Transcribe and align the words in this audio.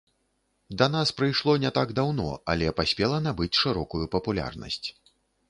Да 0.79 0.87
нас 0.95 1.11
прыйшло 1.19 1.53
не 1.65 1.71
так 1.75 1.93
даўно, 1.99 2.25
але 2.55 2.73
паспела 2.81 3.21
набыць 3.27 3.51
шырокую 3.61 4.03
папулярнасць. 4.19 4.83